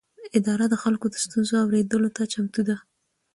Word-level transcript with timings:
اداره 0.37 0.65
د 0.69 0.75
خلکو 0.83 1.05
د 1.11 1.15
ستونزو 1.25 1.53
اورېدلو 1.63 2.09
ته 2.17 2.23
چمتو 2.33 2.61
ده. 2.67 2.77